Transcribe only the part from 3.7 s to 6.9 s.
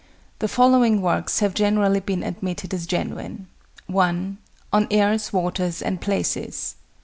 1. On Airs, Waters, and Places.